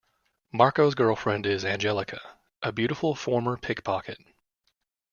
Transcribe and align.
Marco's 0.51 0.95
girlfriend 0.95 1.45
is 1.45 1.63
Angelica, 1.63 2.19
a 2.63 2.71
beautiful 2.71 3.13
former 3.13 3.55
pickpocket. 3.55 4.17